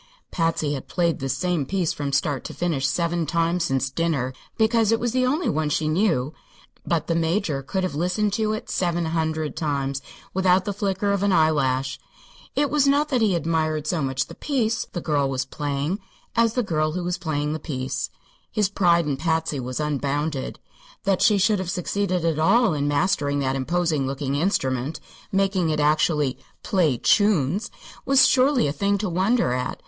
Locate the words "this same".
1.19-1.63